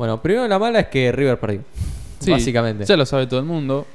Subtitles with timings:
[0.00, 1.60] Bueno, primero la mala es que River perdió.
[2.20, 2.86] Sí, básicamente.
[2.86, 3.86] Ya lo sabe todo el mundo.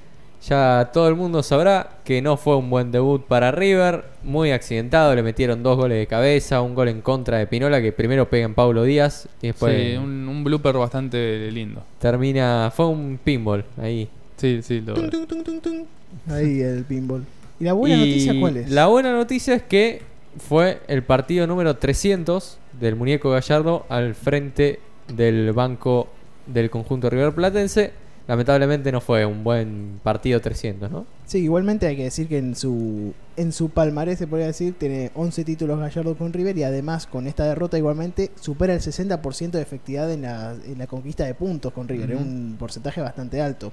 [0.48, 4.04] Ya todo el mundo sabrá que no fue un buen debut para River.
[4.24, 7.92] Muy accidentado, le metieron dos goles de cabeza, un gol en contra de Pinola que
[7.92, 11.82] primero pega en Pablo Díaz y después Sí, un, un blooper bastante lindo.
[11.98, 12.72] termina.
[12.76, 14.08] Fue un pinball ahí.
[14.38, 15.86] Sí, sí, lo- tung, tung, tung.
[16.30, 17.26] Ahí el pinball.
[17.60, 18.70] ¿Y la buena Y noticia cuál es?
[18.70, 20.04] La buena noticia es que
[20.38, 26.08] fue el partido número 300 del muñeco Gallardo al frente del banco
[26.48, 27.92] del conjunto River Platense.
[28.28, 31.06] Lamentablemente no fue un buen partido 300, ¿no?
[31.28, 35.12] Sí, igualmente hay que decir que en su en su palmarés se podría decir tiene
[35.14, 39.62] 11 títulos Gallardo con River y además con esta derrota igualmente supera el 60% de
[39.62, 43.72] efectividad en la, en la conquista de puntos con River, es un porcentaje bastante alto.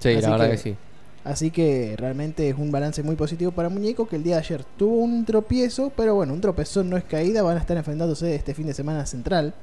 [0.00, 0.76] Sí, Así la verdad que- que sí.
[1.22, 4.64] Así que realmente es un balance muy positivo para Muñeco que el día de ayer
[4.76, 8.52] tuvo un tropiezo, pero bueno, un tropezón no es caída, van a estar enfrentándose este
[8.54, 9.54] fin de semana Central.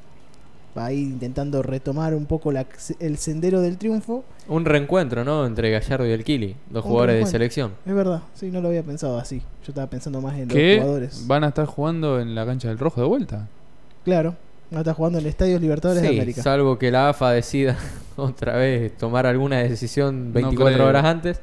[0.78, 2.66] Va a ir intentando retomar un poco la-
[3.00, 4.24] el sendero del triunfo.
[4.48, 5.46] Un reencuentro, ¿no?
[5.46, 7.74] Entre Gallardo y el Kili, dos Un jugadores de selección.
[7.86, 9.40] Es verdad, sí, no lo había pensado así.
[9.40, 11.28] Yo estaba pensando más en los jugadores.
[11.28, 13.48] van a estar jugando en la cancha del Rojo de vuelta.
[14.06, 14.36] Claro,
[14.74, 16.42] va a estar jugando en el Estadio Libertadores de América.
[16.42, 17.76] salvo que la AFA decida
[18.16, 20.88] otra vez tomar alguna decisión 24 creo.
[20.88, 21.42] horas antes.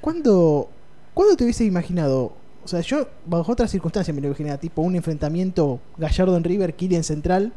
[0.00, 0.68] ¿Cuándo,
[1.14, 2.32] ¿Cuándo te hubiese imaginado?
[2.64, 6.74] O sea, yo bajo otras circunstancias me lo imaginaba, tipo un enfrentamiento Gallardo en River,
[6.74, 7.52] Kili en Central.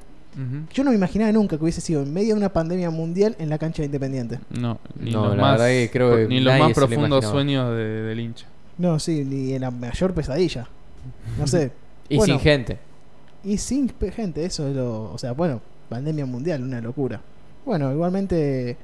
[0.74, 3.50] Yo no me imaginaba nunca que hubiese sido en medio de una pandemia mundial en
[3.50, 4.40] la cancha de Independiente.
[4.50, 8.02] No, ni No, los más, verdad que creo que ni los más profundos sueños de-
[8.04, 8.46] del hincha.
[8.78, 10.68] No, sí, ni en la mayor pesadilla.
[11.40, 11.72] No sé.
[12.10, 12.34] Y Bueno.
[12.36, 12.78] sin gente.
[13.44, 15.12] Y sin gente, eso es lo.
[15.12, 17.22] O sea, bueno, pandemia mundial, una locura.
[17.66, 18.78] Bueno, igualmente.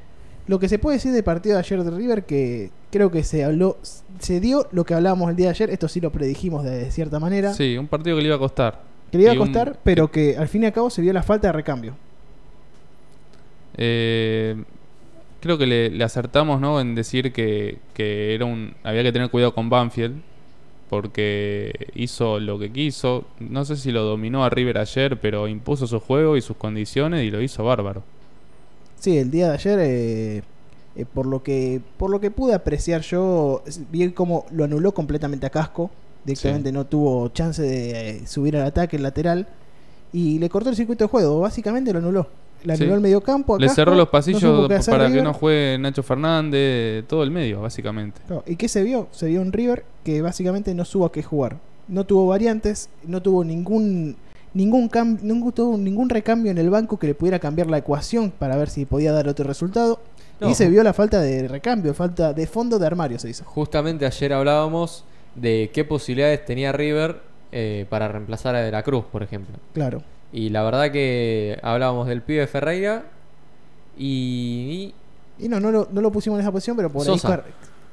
[0.47, 3.43] Lo que se puede decir del partido de ayer de River, que creo que se
[3.43, 3.77] habló.
[4.19, 7.19] Se dio lo que hablábamos el día de ayer, esto sí lo predijimos de cierta
[7.19, 7.53] manera.
[7.53, 8.81] Sí, un partido que le iba a costar.
[9.11, 11.13] Que le iba a un- costar, pero que al fin y al cabo se vio
[11.13, 11.97] la falta de recambio.
[13.77, 14.63] Eh,
[15.41, 16.81] creo que le, le acertamos ¿no?
[16.81, 20.21] en decir que, que era un había que tener cuidado con Banfield
[20.89, 23.25] porque hizo lo que quiso.
[23.39, 27.25] No sé si lo dominó a River ayer, pero impuso su juego y sus condiciones
[27.25, 28.03] y lo hizo bárbaro.
[28.99, 30.43] Sí, el día de ayer, eh,
[30.95, 35.45] eh, por lo que por lo que pude apreciar yo, vi cómo lo anuló completamente
[35.45, 35.91] a Casco.
[36.25, 39.47] Directamente no tuvo chance de eh, subir al ataque el lateral
[40.13, 41.39] y le cortó el circuito de juego.
[41.39, 42.27] Básicamente lo anuló.
[42.63, 42.93] Le anuló Sí.
[42.95, 43.55] el medio campo.
[43.55, 48.21] a Le cerró los pasillos para que no juegue Nacho Fernández, todo el medio, básicamente.
[48.45, 49.07] ¿Y qué se vio?
[49.11, 51.57] Se vio un River que básicamente no supo a qué jugar.
[51.87, 54.15] No tuvo variantes, no tuvo ningún
[54.53, 58.31] ningún cam- ningún, tuvo ningún recambio en el banco que le pudiera cambiar la ecuación
[58.31, 59.99] para ver si podía dar otro resultado.
[60.41, 60.49] No.
[60.49, 63.43] Y se vio la falta de recambio, falta de fondo de armario, se dice.
[63.45, 65.05] Justamente ayer hablábamos
[65.35, 67.21] de qué posibilidades tenía River
[67.51, 69.55] eh, para reemplazar a De la Cruz, por ejemplo.
[69.73, 70.03] Claro.
[70.33, 73.03] Y la verdad que hablábamos del pibe Ferreira
[73.97, 74.93] y,
[75.39, 77.35] Y no, no lo, no lo pusimos en esa posición, pero por Sosa.
[77.35, 77.41] ahí.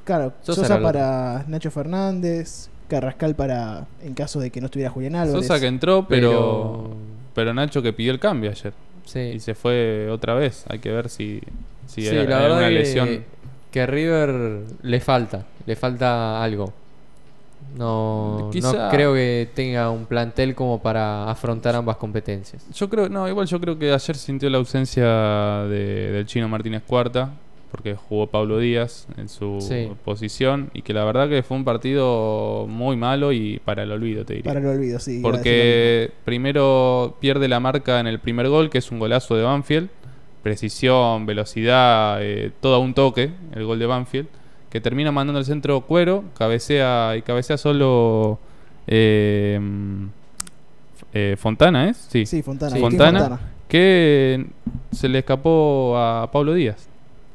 [0.04, 5.47] Claro, Sosa para Nacho Fernández, Carrascal para en caso de que no estuviera Julián Álvarez.
[5.47, 6.97] Sosa que entró, pero, pero...
[7.34, 8.72] pero Nacho que pidió el cambio ayer.
[9.05, 10.65] Sí, Y se fue otra vez.
[10.69, 11.41] Hay que ver si,
[11.87, 13.25] si Sí, hay, la hay verdad alguna que, lesión.
[13.70, 16.72] que a River le falta, le falta algo.
[17.76, 22.66] No, no creo que tenga un plantel como para afrontar ambas competencias.
[22.74, 25.04] Yo creo, no, igual yo creo que ayer sintió la ausencia
[25.68, 27.30] de- del chino Martínez Cuarta,
[27.70, 29.88] porque jugó Pablo Díaz en su Sí.
[30.04, 34.24] posición, y que la verdad que fue un partido muy malo y para el olvido,
[34.24, 34.50] te diría.
[34.52, 35.20] Para el olvido, sí.
[35.22, 39.88] Porque primero pierde la marca en el primer gol, que es un golazo de Banfield.
[40.42, 44.28] Precisión, velocidad, eh, todo a un toque, el gol de Banfield.
[44.70, 48.38] Que termina mandando el centro cuero, cabecea y cabecea solo
[48.86, 49.58] eh,
[51.14, 51.96] eh, Fontana, ¿es?
[52.10, 52.26] Sí.
[52.26, 52.72] Sí, Fontana.
[52.74, 52.80] Sí.
[52.80, 53.40] Joaquín Fontana.
[53.68, 54.46] Que
[54.92, 56.88] se le escapó a Pablo Díaz.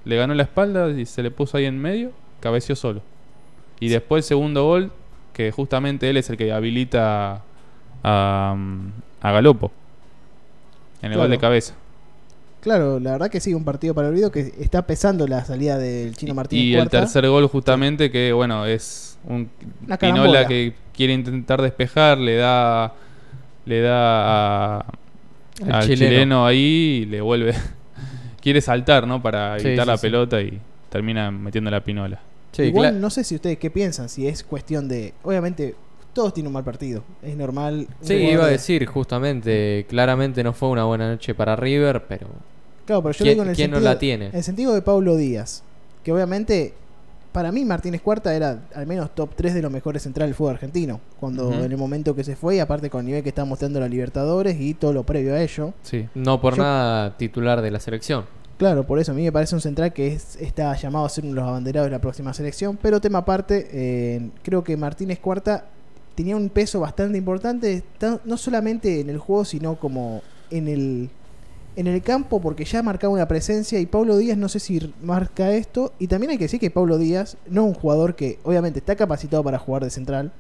[0.06, 3.02] Le ganó la espalda y se le puso ahí en medio, cabeció solo.
[3.80, 4.92] Y después el segundo gol,
[5.34, 7.42] que justamente él es el que habilita
[8.04, 8.56] a,
[9.22, 9.72] a Galopo.
[11.02, 11.22] En el Claro.
[11.24, 11.74] gol de cabeza.
[12.64, 15.78] Claro, la verdad que sí, un partido para el olvido que está pesando la salida
[15.78, 19.50] del chino Martínez y el tercer gol justamente que bueno es un
[19.86, 22.94] Una Pinola que quiere intentar despejar le da
[23.66, 24.86] le da a-
[25.72, 26.10] Al chileno.
[26.12, 26.46] chileno.
[26.46, 27.54] ahí y le vuelve
[28.42, 30.02] quiere saltar no para evitar sí, la sí.
[30.08, 30.60] pelota y
[30.90, 32.20] termina metiendo la pinola
[32.54, 35.16] Sí, Igual no sé si ustedes qué piensan, si es cuestión de...
[35.24, 35.74] Obviamente,
[36.14, 37.88] todos tienen un mal partido, es normal.
[38.02, 42.28] sí, iba a de- decir justamente, claramente no fue una buena noche para River, pero
[42.86, 44.26] Claro, pero yo ¿quién, digo en el quién no sentido, la tiene?
[44.28, 45.64] en el sentido de Pablo Díaz,
[46.04, 46.74] que obviamente
[47.32, 50.54] para mí Martínez Cuarta era al menos top 3 de los mejores centrales del fútbol
[50.54, 51.00] argentino.
[51.20, 53.80] Cuando en el momento que se fue, y aparte con el nivel que está mostrando
[53.80, 55.74] la Libertadores y todo lo previo a ello.
[55.82, 56.08] Sí.
[56.14, 58.26] No por Yo- nada titular de la selección.
[58.60, 61.24] Claro, por eso a mí me parece un central que es- está llamado a ser
[61.24, 62.78] uno de los abanderados de la próxima selección.
[62.80, 65.66] Pero tema aparte, eh, creo que Martínez Cuarta
[66.14, 70.22] tenía un peso bastante importante, ta- no solamente en el juego, sino como
[70.52, 71.10] en el,
[71.76, 73.80] en el campo, porque ya marcaba una presencia.
[73.80, 75.94] Y Pablo Díaz, no sé si marca esto.
[76.00, 78.96] Y también hay que decir que Pablo Díaz no es un jugador que, obviamente, está
[78.96, 80.32] capacitado para jugar de central.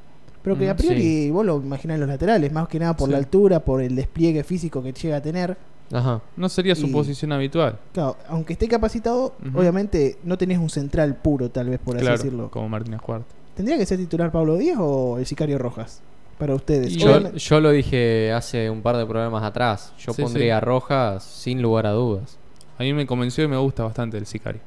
[0.43, 1.31] Pero que Mm, a priori sí.
[1.31, 3.11] vos lo imaginás en los laterales, más que nada por Sí.
[3.13, 5.55] la altura, por el despliegue físico que llega a tener.
[5.91, 6.21] Ajá.
[6.35, 7.77] No sería su Y- posición habitual.
[7.93, 12.49] Claro, aunque esté capacitado, obviamente no tenés un central puro, tal vez por así decirlo.
[12.51, 13.27] como Martínez Cuarta.
[13.55, 16.01] ¿Tendría que ser titular Pablo Díaz o el Sicario Rojas?
[16.43, 16.93] Para ustedes.
[16.97, 19.93] Yo, yo lo dije hace un par de programas atrás.
[19.97, 20.49] Yo Sí, pondría sí.
[20.57, 22.37] a Rojas sin lugar a dudas.
[22.77, 24.59] A mí me convenció y me gusta bastante el Sicario.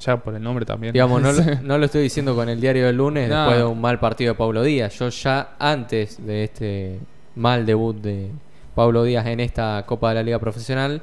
[0.00, 0.92] Ya por el nombre también.
[0.92, 3.36] Digamos, no, lo- no lo estoy diciendo con el diario del lunes No.
[3.40, 4.96] después de un mal partido de Pablo Díaz.
[4.98, 7.00] Yo ya antes de este
[7.34, 8.28] mal debut de
[8.76, 11.02] Pablo Díaz en esta Copa de la Liga Profesional,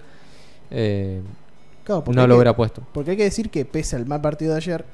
[0.70, 1.22] eh,
[1.84, 2.82] claro, no lo que- hubiera puesto.
[2.94, 4.86] Porque hay que decir que pese al mal partido de ayer,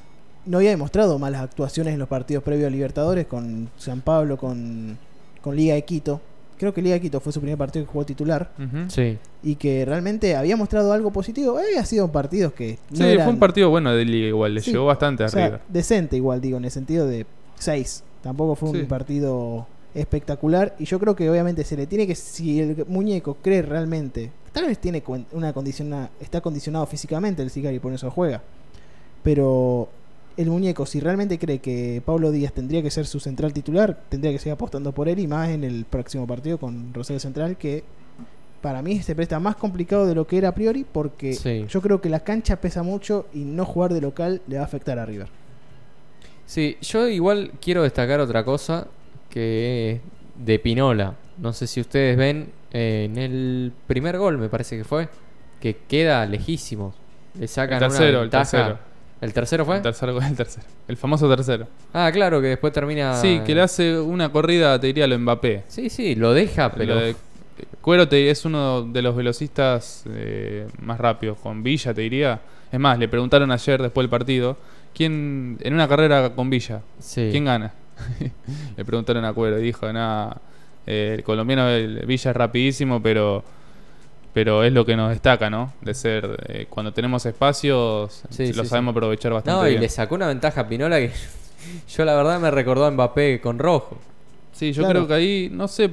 [0.45, 4.97] no había demostrado malas actuaciones en los partidos previos a Libertadores con San Pablo, con,
[5.41, 6.21] con Liga de Quito.
[6.57, 8.51] Creo que Liga de Quito fue su primer partido que jugó titular.
[8.89, 9.17] Sí.
[9.43, 11.57] y que realmente había mostrado algo positivo.
[11.57, 14.55] Había sido partidos que no Sí, eran- fue un partido bueno de Liga igual.
[14.55, 14.71] Le Sí.
[14.71, 15.61] llegó bastante o sea, arriba.
[15.69, 17.25] decente igual, digo, en el sentido de
[17.59, 18.03] 6.
[18.23, 18.77] Tampoco fue Sí.
[18.79, 20.75] un partido espectacular.
[20.79, 24.65] Y yo creo que obviamente se le tiene que, si el muñeco cree realmente, tal
[24.65, 28.41] vez tiene cuen- una condiciona, está condicionado físicamente el Sicario y por eso juega.
[29.23, 29.89] Pero
[30.37, 34.31] el muñeco, si realmente cree que Pablo Díaz tendría que ser su central titular, tendría
[34.31, 37.83] que seguir apostando por él y más en el próximo partido con Rosario Central, que
[38.61, 41.65] para mí se presta más complicado de lo que era a priori, porque Sí.
[41.69, 44.65] yo creo que la cancha pesa mucho y no jugar de local le va a
[44.65, 45.27] afectar a River.
[46.45, 48.87] Sí, yo igual quiero destacar otra cosa
[49.29, 50.01] que es
[50.45, 51.15] de Pinola.
[51.37, 55.09] No sé si ustedes ven eh, en el primer gol, me parece que fue,
[55.59, 56.93] que queda lejísimo.
[57.39, 58.79] Le sacan El tercero, una el tercero.
[59.21, 59.77] ¿El tercero fue?
[59.77, 60.65] El tercer gol, el tercero.
[60.87, 61.67] El famoso tercero.
[61.93, 63.15] Ah, claro, que después termina.
[63.15, 65.63] Sí, que le hace una corrida, te diría, a lo Mbappé.
[65.67, 66.95] Sí, sí, lo deja, pero.
[66.95, 67.15] Lo de-
[67.81, 72.39] Cuero te- es uno de los velocistas eh, más rápidos, con Villa te diría.
[72.71, 74.57] Es más, le preguntaron ayer después del partido,
[74.93, 77.29] ¿quién en una carrera con Villa, Sí.
[77.31, 77.73] quién gana?
[78.77, 80.39] le preguntaron a Cuero y dijo, nada,
[80.85, 83.43] eh, el colombiano el Villa es rapidísimo, pero
[84.37, 85.73] pero es lo que nos destaca, ¿no?
[85.81, 88.97] De ser, eh, cuando tenemos espacios, Sí, lo sí, sabemos sí.
[88.97, 89.81] aprovechar bastante No, y bien.
[89.81, 91.11] le sacó una ventaja a Pinola que
[91.97, 93.97] yo la verdad me recordó a Mbappé con rojo.
[94.53, 94.99] Sí, yo Claro.
[94.99, 95.89] creo que ahí, no sé,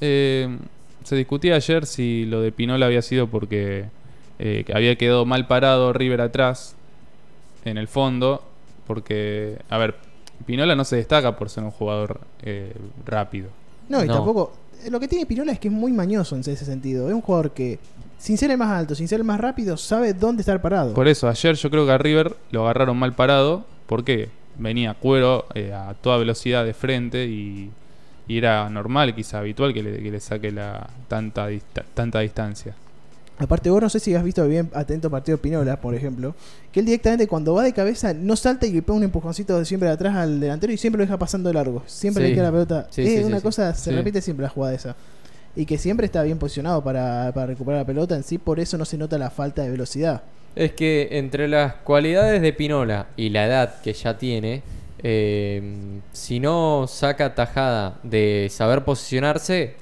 [0.00, 0.56] eh,
[1.04, 3.84] se discutía ayer si lo de Pinola había sido porque
[4.38, 6.74] eh, había quedado mal parado River atrás,
[7.66, 8.42] en el fondo,
[8.86, 9.96] porque, a ver,
[10.46, 12.72] Pinola no se destaca por ser un jugador eh,
[13.04, 13.50] rápido.
[13.90, 14.14] No, y No.
[14.14, 14.52] tampoco.
[14.90, 17.08] Lo que tiene Pinola es que es muy mañoso en ese sentido.
[17.08, 17.78] Es un jugador que,
[18.18, 20.94] sin ser el más alto, sin ser el más rápido, sabe dónde estar parado.
[20.94, 25.46] Por eso, ayer yo creo que a River lo agarraron mal parado, porque venía cuero
[25.54, 27.70] eh, a toda velocidad de frente y,
[28.28, 31.48] era normal, quizá habitual, que le, que le saque la tanta,
[31.92, 32.74] tanta distancia.
[33.42, 36.32] Aparte, vos no sé si has visto bien atento partido Pinola, por ejemplo,
[36.70, 39.64] que él directamente cuando va de cabeza no salta y le pega un empujoncito de
[39.64, 41.82] siempre de atrás al delantero y siempre lo deja pasando de largo.
[41.86, 42.28] Siempre Sí.
[42.30, 42.86] le queda la pelota.
[42.90, 44.94] Sí, es sí, una cosa, se repite siempre la jugada esa.
[45.56, 48.78] Y que siempre está bien posicionado para, para recuperar la pelota en sí, por eso
[48.78, 50.22] no se nota la falta de velocidad.
[50.54, 54.62] Es que entre las cualidades de Pinola y la edad que ya tiene,
[55.02, 59.74] eh, si no saca tajada de saber posicionarse,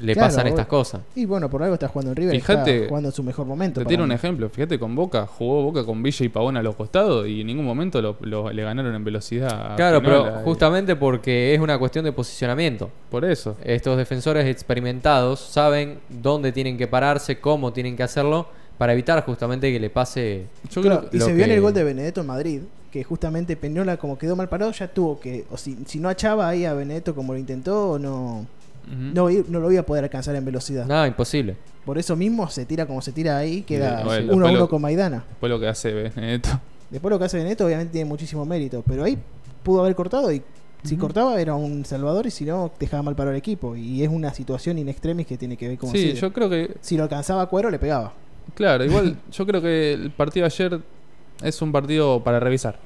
[0.00, 1.00] le Claro, pasan estas cosas.
[1.14, 3.80] Y bueno, por algo está jugando en River, Fíjate, está jugando en su mejor momento.
[3.80, 6.74] Te tiro un ejemplo, fíjate con Boca, jugó Boca con Villa y Pavón a los
[6.76, 9.72] costados y en ningún momento lo, lo- le ganaron en velocidad.
[9.72, 12.90] a Claro, Pinola, pero y- justamente porque es una cuestión de posicionamiento.
[13.10, 13.56] Por eso.
[13.64, 18.46] Estos defensores experimentados saben dónde tienen que pararse, cómo tienen que hacerlo,
[18.78, 20.44] para evitar justamente que le pase...
[20.70, 22.60] Yo Claro, creo que y se vio en que- el gol de Benedetto en Madrid,
[22.92, 26.48] que justamente Peñola como quedó mal parado, ya tuvo que, o si, si no achaba
[26.48, 28.46] ahí a Benedetto como lo intentó, no,
[29.14, 30.86] No, no lo iba a poder alcanzar en velocidad.
[30.86, 31.56] Nada, imposible.
[31.84, 34.58] Por eso mismo se tira como se tira ahí, queda bueno, uno a después uno
[34.60, 35.24] lo- con Maidana.
[35.28, 36.60] Después lo que hace Benedetto.
[36.90, 39.18] Después lo que hace Benedetto obviamente tiene muchísimo mérito, pero ahí
[39.62, 40.42] pudo haber cortado y
[40.84, 43.74] si cortaba era un salvador y si no dejaba mal parado el equipo.
[43.76, 46.76] Y es una situación in extremis que tiene que ver con Sí, yo creo que
[46.80, 48.12] Si lo alcanzaba a cuero le pegaba.
[48.54, 50.80] Claro, igual yo creo que el partido de ayer
[51.42, 52.78] es un partido para revisar.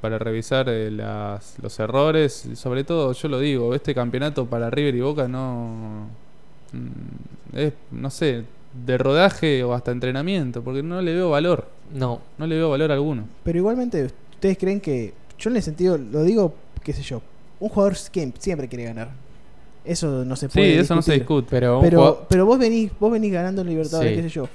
[0.00, 2.46] Para revisar eh, las- los errores.
[2.50, 6.06] y Sobre todo, yo lo digo, este campeonato para River y Boca no.
[6.72, 8.44] mm, Es, no sé,
[8.86, 11.68] de rodaje o hasta entrenamiento, porque no le veo valor.
[11.94, 13.24] No, No le veo valor alguno.
[13.44, 17.20] Pero igualmente, ¿ustedes creen que yo en el sentido, lo digo, qué sé yo,
[17.60, 19.10] un jugador siempre quiere ganar.
[19.84, 20.78] Eso no se Sí, puede.
[20.78, 21.48] eso no se discute.
[21.50, 24.16] Pero, Pero, jugador- pero vos venís, vos venís ganando en Libertadores, Sí.
[24.16, 24.48] qué sé yo.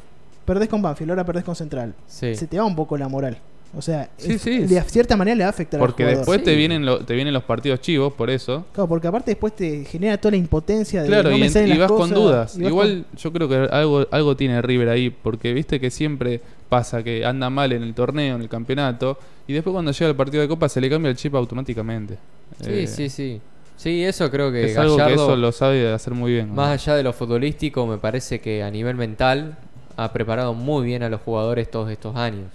[0.45, 1.93] Perdés con Banfield, ahora perdés con Central.
[2.07, 2.33] sí.
[2.33, 3.37] Se te va un poco la moral.
[3.75, 4.59] O sea, Sí, es- sí.
[4.59, 6.25] de cierta manera le va a afectar Porque al jugador.
[6.25, 8.65] después te vienen lo- te vienen los partidos chivos, por eso.
[8.73, 11.51] Claro, porque aparte después te genera toda la impotencia de Claro, no y, me en-
[11.51, 12.57] salen y las vas con cosas, dudas.
[12.57, 16.41] y vas Igual yo creo que algo, algo tiene River ahí, porque viste que siempre
[16.69, 20.15] pasa que anda mal en el torneo, en el campeonato, y después cuando llega el
[20.15, 22.17] partido de Copa se le cambia el chip automáticamente.
[22.61, 23.41] Sí, Eh, sí, sí.
[23.75, 26.47] Sí, eso creo que Es algo que eso lo sabe hacer muy bien.
[26.47, 26.55] ¿no?
[26.55, 29.55] más allá de lo futbolístico, me parece que a nivel mental
[29.97, 32.45] ha preparado muy bien a los jugadores todos estos años.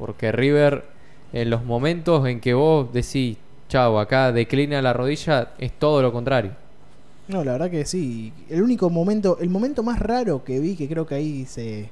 [0.00, 0.82] Porque River,
[1.32, 3.36] en los momentos en que vos decís,
[3.68, 6.52] chau, acá declina la rodilla, es todo lo contrario.
[7.28, 8.32] No, la verdad que sí.
[8.48, 11.88] El único momento, el momento más raro que vi, que creo que ahí se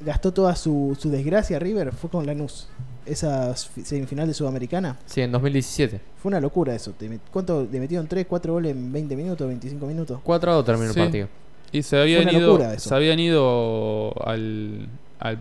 [0.00, 2.68] gastó toda su, su desgracia River, fue con Lanús.
[3.06, 4.98] Esa semifinal de Sudamericana.
[5.06, 6.00] Sí, en 2017.
[6.22, 6.92] Fue una locura eso.
[6.92, 7.66] Te met- ¿Cuánto?
[7.70, 10.20] ¿Le metieron 3, 4 goles en 20 minutos, 25 minutos?
[10.22, 11.00] 4 a 2 terminó Sí.
[11.00, 11.28] el partido.
[11.72, 12.88] Y se habían una ido, locura eso.
[12.90, 14.88] se habían ido al,
[15.22, 15.38] al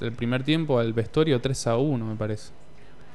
[0.00, 2.50] el primer tiempo al vestuario 3 a 1, me parece.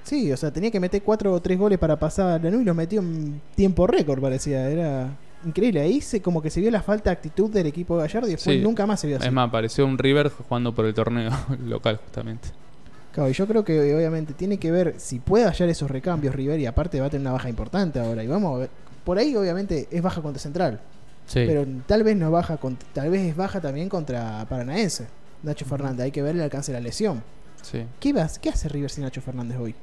[0.04, 2.66] Sí, o sea, tenía que meter 4 o 3 goles para pasar a Lanús y
[2.66, 4.70] los metió en tiempo récord, parecía.
[4.70, 5.10] Era
[5.46, 5.80] increíble.
[5.82, 8.32] Ahí se como que se vio la falta de actitud del equipo de Gallardo y
[8.32, 8.62] después Sí.
[8.62, 9.28] nunca más se vio así.
[9.28, 11.32] Es más, pareció un River jugando por el torneo
[11.66, 12.50] local, justamente.
[13.14, 16.60] Claro, y yo creo que obviamente tiene que ver si puede hallar esos recambios River
[16.60, 18.24] y aparte va a tener una baja importante ahora.
[18.24, 18.70] Y vamos a ver.
[19.06, 20.80] Por ahí obviamente es baja contra Central.
[21.28, 21.44] Sí.
[21.48, 25.08] Pero tal vez no baja cont- tal vez es baja también contra Paranaense.
[25.44, 27.22] Nacho Fernández, hay que ver el alcance de la lesión.
[27.62, 27.86] Sí.
[28.00, 29.76] ¿Qué, vas- ¿Qué hace River sin Nacho Fernández hoy?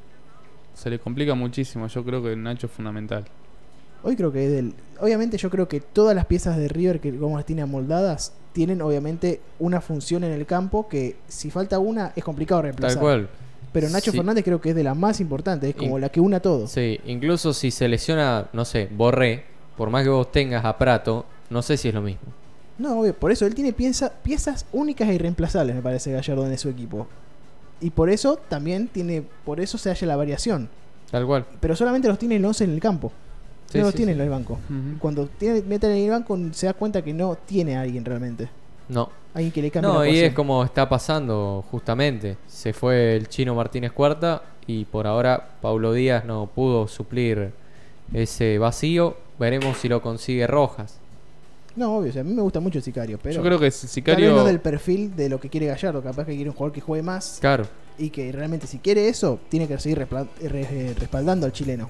[0.74, 1.86] Se le complica muchísimo.
[1.86, 3.24] Yo creo que Nacho es fundamental.
[4.02, 4.74] Hoy creo que es del.
[5.00, 8.80] Obviamente, yo creo que todas las piezas de River que como las tiene amoldadas tienen
[8.82, 12.96] obviamente una función en el campo que si falta una es complicado reemplazar.
[12.96, 13.28] Tal cual.
[13.72, 14.16] Pero Nacho Sí.
[14.16, 16.66] Fernández creo que es de las más importantes, es como la que una todo.
[16.66, 19.44] Sí, incluso si se lesiona, no sé, Borré,
[19.76, 22.22] por más que vos tengas a Prato, no sé si es lo mismo.
[22.80, 26.70] No, obvio, por eso él tiene piezas únicas e irreemplazables, me parece, Gallardo en su
[26.70, 27.06] equipo.
[27.78, 30.70] Y por eso también tiene, por eso se halla la variación.
[31.10, 31.44] Tal cual.
[31.60, 33.12] Pero solamente los tiene el 11 en el campo.
[33.66, 34.18] Sí, no los tiene sí.
[34.18, 34.58] en el banco.
[34.99, 38.49] Cuando tiene, meten en el banco se da cuenta que no tiene a alguien realmente.
[38.88, 39.10] No.
[39.34, 42.38] Alguien que le cambie No, la y es como está pasando justamente.
[42.46, 47.52] Se fue el chino Martínez Cuarta y por ahora Paulo Díaz no pudo suplir
[48.14, 49.18] ese vacío.
[49.38, 51.00] Veremos si lo consigue Rojas.
[51.80, 53.70] No, obvio, o sea, a mí me gusta mucho el Sicario, pero Yo creo que
[53.70, 54.34] tal vez Sicario.
[54.37, 57.02] no del perfil de lo que quiere Gallardo, capaz que quiere un jugador que juegue
[57.02, 57.64] más Claro.
[57.96, 60.06] y que realmente si quiere eso, tiene que seguir
[60.99, 61.88] respaldando al chileno.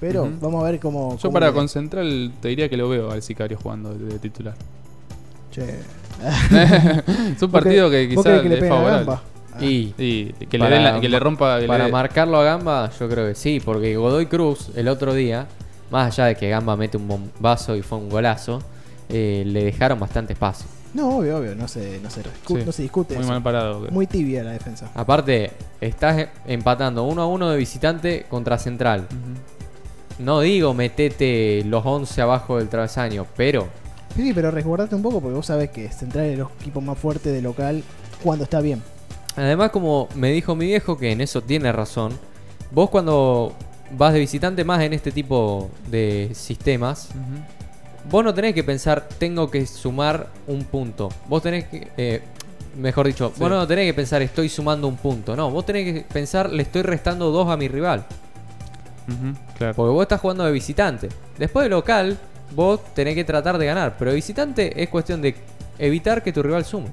[0.00, 1.12] Pero vamos a ver cómo...
[1.16, 4.06] Yo cómo para le- con Central te diría que lo veo al Sicario jugando de,
[4.06, 4.54] de titular.
[5.50, 5.62] Che.
[7.36, 8.96] es un partido que ¿Vos quizás que le favorable.
[9.06, 9.22] Gamba?
[9.54, 11.60] Ah, Y Y que le, Para den la- que le rompa.
[11.60, 15.46] que para marcarlo a Gamba, yo creo que sí, porque Godoy Cruz el otro día,
[15.90, 18.62] más allá de que Gamba mete un bombazo y fue un golazo,
[19.08, 20.66] eh, le dejaron bastante espacio.
[20.94, 23.32] No, obvio, obvio, no se, no se, discu- Sí, no se discute Muy eso.
[23.32, 23.86] mal parado.
[23.90, 24.90] Muy tibia la defensa.
[24.94, 29.06] Aparte, estás empatando uno a uno de visitante contra Central.
[29.10, 30.22] Ujú.
[30.24, 33.68] No digo metete los 11 abajo del travesaño, pero
[34.16, 37.30] Sí, pero resguardate un poco porque vos sabés que Central es el equipo más fuerte
[37.30, 37.84] de local
[38.24, 38.82] cuando está bien.
[39.36, 42.18] además como me dijo mi viejo que en eso tiene razón,
[42.72, 43.52] vos cuando
[43.96, 47.57] vas de visitante más en este tipo de sistemas, Ujú.
[48.10, 51.08] Vos no tenés que pensar tengo que sumar un punto.
[51.26, 52.22] Vos tenés que, eh,
[52.76, 53.40] mejor dicho, Sí.
[53.40, 55.34] vos no tenés que pensar estoy sumando un punto.
[55.36, 58.04] No, vos tenés que pensar le estoy restando dos a mi rival.
[59.56, 59.74] Claro.
[59.74, 61.08] Porque vos estás jugando de visitante.
[61.38, 62.18] Después de local,
[62.54, 63.96] vos tenés que tratar de ganar.
[63.98, 65.34] Pero de visitante es cuestión de
[65.78, 66.88] evitar que tu rival sume.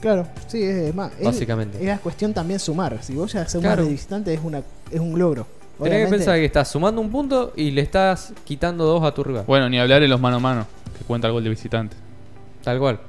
[0.00, 1.12] Claro, sí, es, más.
[1.22, 1.78] Básicamente.
[1.78, 2.98] Es la cuestión también sumar.
[3.02, 3.84] Si vos ya sumás Claro.
[3.84, 5.46] de visitante es, una, es un logro.
[5.82, 9.24] Tenés que pensar que estás sumando un punto y le estás quitando dos a tu
[9.24, 9.44] rival.
[9.46, 10.66] Bueno, ni hablar en los mano a mano,
[10.96, 11.96] que cuenta el gol de visitante.
[12.62, 13.00] Tal cual.